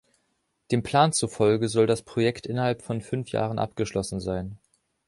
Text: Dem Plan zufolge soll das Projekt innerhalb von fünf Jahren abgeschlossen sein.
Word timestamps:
Dem 0.71 0.81
Plan 0.81 1.13
zufolge 1.13 1.69
soll 1.69 1.85
das 1.85 2.01
Projekt 2.01 2.47
innerhalb 2.47 2.81
von 2.81 3.01
fünf 3.01 3.29
Jahren 3.29 3.59
abgeschlossen 3.59 4.19
sein. 4.19 4.57